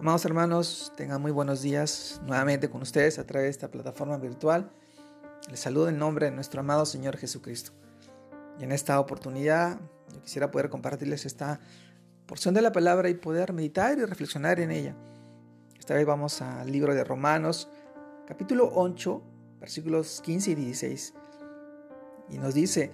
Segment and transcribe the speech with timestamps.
[0.00, 4.70] Amados hermanos, tengan muy buenos días nuevamente con ustedes a través de esta plataforma virtual.
[5.50, 7.72] Les saludo en nombre de nuestro amado Señor Jesucristo.
[8.60, 9.80] Y en esta oportunidad
[10.14, 11.58] yo quisiera poder compartirles esta
[12.26, 14.94] porción de la palabra y poder meditar y reflexionar en ella.
[15.76, 17.68] Esta vez vamos al libro de Romanos,
[18.24, 19.20] capítulo 8,
[19.58, 21.14] versículos 15 y 16.
[22.28, 22.92] Y nos dice,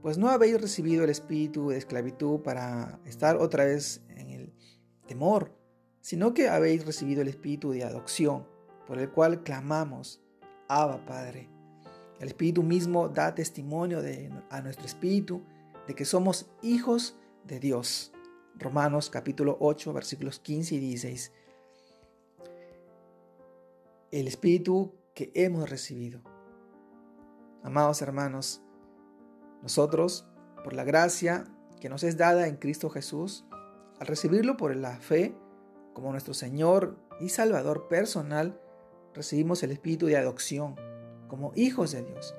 [0.00, 4.54] pues no habéis recibido el espíritu de esclavitud para estar otra vez en el
[5.06, 5.58] temor
[6.00, 8.46] sino que habéis recibido el Espíritu de adopción,
[8.86, 10.20] por el cual clamamos,
[10.68, 11.48] Abba Padre.
[12.20, 14.00] El Espíritu mismo da testimonio
[14.50, 15.42] a nuestro Espíritu
[15.86, 18.12] de que somos hijos de Dios.
[18.56, 21.32] Romanos capítulo 8 versículos 15 y 16.
[24.10, 26.20] El Espíritu que hemos recibido.
[27.62, 28.62] Amados hermanos,
[29.62, 30.26] nosotros,
[30.64, 31.44] por la gracia
[31.80, 33.44] que nos es dada en Cristo Jesús,
[34.00, 35.34] al recibirlo por la fe,
[35.98, 38.60] como nuestro Señor y Salvador personal,
[39.14, 40.76] recibimos el espíritu de adopción
[41.26, 42.36] como hijos de Dios.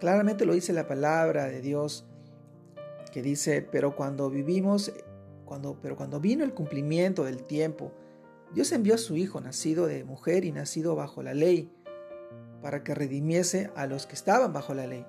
[0.00, 2.04] Claramente lo dice la palabra de Dios
[3.12, 4.92] que dice, pero cuando vivimos,
[5.44, 7.92] cuando, pero cuando vino el cumplimiento del tiempo,
[8.52, 11.72] Dios envió a su Hijo, nacido de mujer y nacido bajo la ley,
[12.60, 15.06] para que redimiese a los que estaban bajo la ley,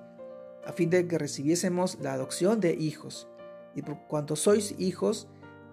[0.64, 3.26] a fin de que recibiésemos la adopción de hijos.
[3.74, 5.26] Y por cuanto sois hijos,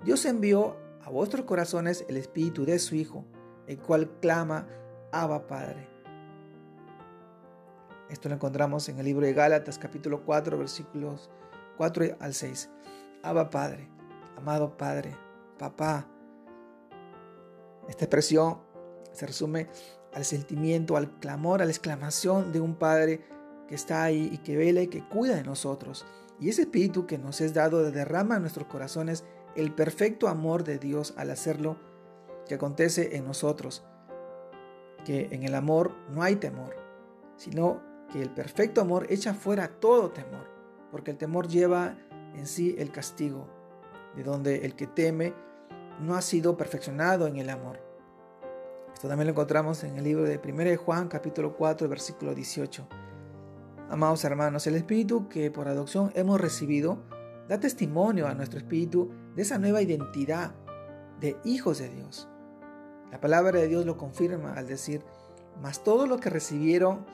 [0.04, 3.26] Dios envió a vuestros corazones el espíritu de su Hijo,
[3.68, 4.68] el cual clama,
[5.12, 5.88] Abba Padre.
[8.10, 11.30] Esto lo encontramos en el libro de Gálatas capítulo 4 versículos
[11.78, 12.70] 4 al 6.
[13.24, 13.90] Abba Padre,
[14.36, 15.16] amado Padre,
[15.58, 16.08] papá.
[17.88, 18.60] Esta expresión
[19.12, 19.70] se resume
[20.14, 23.22] al sentimiento, al clamor, a la exclamación de un Padre
[23.68, 26.06] que está ahí y que vela y que cuida de nosotros.
[26.40, 29.26] Y ese espíritu que nos es dado derrama en nuestros corazones
[29.60, 31.76] el perfecto amor de Dios al hacerlo
[32.48, 33.84] que acontece en nosotros,
[35.04, 36.76] que en el amor no hay temor,
[37.36, 40.48] sino que el perfecto amor echa fuera todo temor,
[40.92, 41.98] porque el temor lleva
[42.36, 43.48] en sí el castigo,
[44.16, 45.34] de donde el que teme
[46.00, 47.82] no ha sido perfeccionado en el amor.
[48.94, 52.88] Esto también lo encontramos en el libro de 1 Juan capítulo 4 versículo 18.
[53.90, 57.19] Amados hermanos, el Espíritu que por adopción hemos recibido
[57.50, 60.54] da testimonio a nuestro Espíritu de esa nueva identidad
[61.20, 62.30] de hijos de Dios.
[63.12, 65.04] La palabra de Dios lo confirma al decir,
[65.60, 67.08] mas todos los que recibieron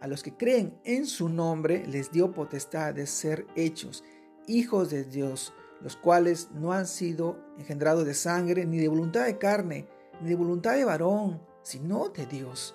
[0.00, 4.02] a los que creen en su nombre les dio potestad de ser hechos
[4.46, 9.38] hijos de Dios, los cuales no han sido engendrados de sangre, ni de voluntad de
[9.38, 9.86] carne,
[10.22, 12.74] ni de voluntad de varón, sino de Dios,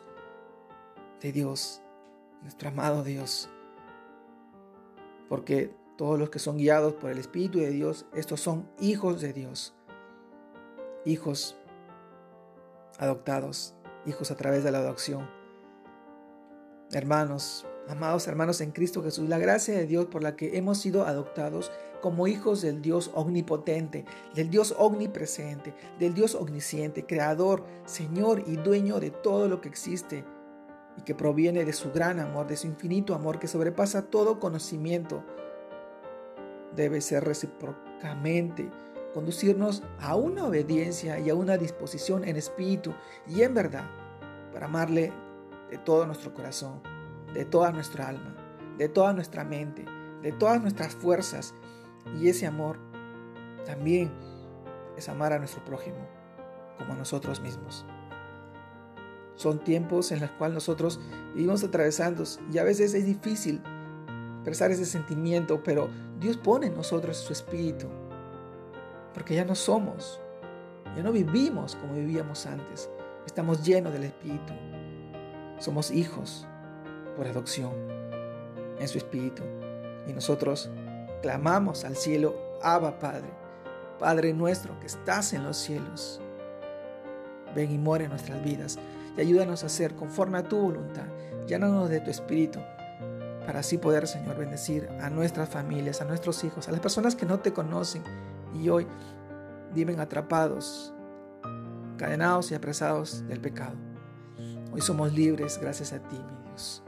[1.20, 1.82] de Dios,
[2.44, 3.50] nuestro amado Dios.
[5.28, 9.34] Porque todos los que son guiados por el Espíritu de Dios, estos son hijos de
[9.34, 9.74] Dios.
[11.06, 11.58] Hijos
[13.00, 13.74] adoptados,
[14.06, 15.28] hijos a través de la adopción.
[16.92, 21.06] Hermanos, amados hermanos en Cristo Jesús, la gracia de Dios por la que hemos sido
[21.06, 21.72] adoptados
[22.02, 24.06] como hijos del Dios omnipotente,
[24.36, 30.24] del Dios omnipresente, del Dios omnisciente, creador, Señor y dueño de todo lo que existe
[30.98, 35.24] y que proviene de su gran amor, de su infinito amor que sobrepasa todo conocimiento
[36.76, 38.70] debe ser recíprocamente,
[39.14, 42.94] conducirnos a una obediencia y a una disposición en espíritu
[43.28, 43.90] y en verdad
[44.54, 45.12] para amarle
[45.70, 46.82] de todo nuestro corazón,
[47.34, 48.36] de toda nuestra alma,
[48.78, 49.86] de toda nuestra mente,
[50.22, 51.54] de todas nuestras fuerzas.
[52.20, 52.80] Y ese amor
[53.66, 54.12] también
[54.98, 56.08] es amar a nuestro prójimo
[56.78, 57.86] como a nosotros mismos.
[59.36, 61.00] Son tiempos en los cuales nosotros
[61.36, 63.62] vivimos atravesando y a veces es difícil
[64.48, 65.90] expresar ese sentimiento, pero
[66.22, 67.88] Dios pone en nosotros su espíritu,
[69.14, 70.22] porque ya no somos,
[70.96, 72.90] ya no vivimos como vivíamos antes,
[73.26, 74.54] estamos llenos del espíritu,
[75.60, 76.48] somos hijos
[77.18, 77.74] por adopción
[78.80, 79.44] en su espíritu,
[80.08, 80.70] y nosotros
[81.22, 83.28] clamamos al cielo, Abba Padre,
[84.00, 86.22] Padre nuestro que estás en los cielos.
[87.54, 88.80] Ven y muere en nuestras vidas
[89.18, 91.08] y ayúdanos a hacer conforme a tu voluntad.
[91.48, 92.60] Llénanos de tu espíritu
[93.48, 97.26] para así poder, Señor, bendecir a nuestras familias, a nuestros hijos, a las personas que
[97.26, 98.04] no te conocen
[98.54, 98.86] y hoy
[99.74, 100.94] viven atrapados,
[101.96, 103.78] cadenados y apresados del pecado.
[104.74, 106.84] Hoy somos libres gracias a ti, mi Dios.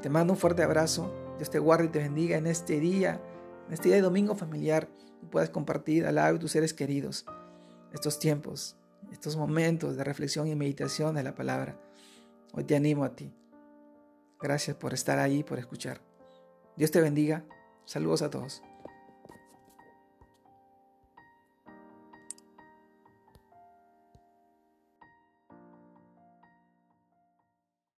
[0.00, 1.12] Te mando un fuerte abrazo.
[1.36, 3.20] Dios te guarde y te bendiga en este día,
[3.66, 4.88] en este día de domingo familiar,
[5.22, 7.26] y puedas compartir al lado de tus seres queridos
[7.92, 8.78] estos tiempos,
[9.12, 11.78] estos momentos de reflexión y meditación de la palabra.
[12.54, 13.30] Hoy te animo a ti
[14.40, 16.00] Gracias por estar ahí, por escuchar.
[16.76, 17.44] Dios te bendiga.
[17.84, 18.62] Saludos a todos.